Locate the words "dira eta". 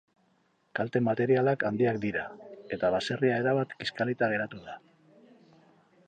2.05-2.91